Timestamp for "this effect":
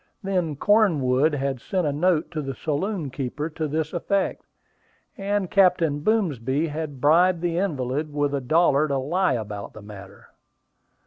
3.67-4.47